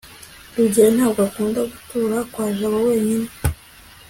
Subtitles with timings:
[0.55, 3.27] rugeyo ntabwo akunda gutura kwa jabo wenyine